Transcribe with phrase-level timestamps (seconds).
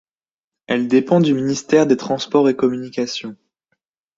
[0.65, 3.35] Elle dépend du ministère des Transports et Communications.